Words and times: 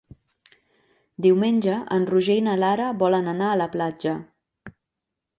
Diumenge 1.25 1.75
en 1.97 2.07
Roger 2.11 2.37
i 2.41 2.43
na 2.47 2.55
Lara 2.61 2.87
volen 3.03 3.29
anar 3.35 3.51
a 3.51 3.59
la 3.61 3.67
platja. 3.77 4.15